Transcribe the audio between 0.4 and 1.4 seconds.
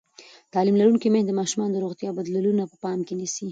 تعلیم لرونکې میندې د